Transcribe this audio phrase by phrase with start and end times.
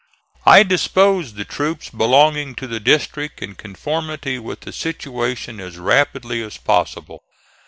[0.47, 6.41] I disposed the troops belonging to the district in conformity with the situation as rapidly
[6.41, 7.21] as possible.